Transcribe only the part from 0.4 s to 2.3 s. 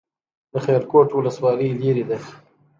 د خیرکوټ ولسوالۍ لیرې ده